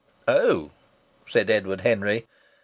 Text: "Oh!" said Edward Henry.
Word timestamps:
"Oh!" 0.27 0.71
said 1.27 1.51
Edward 1.51 1.81
Henry. 1.81 2.25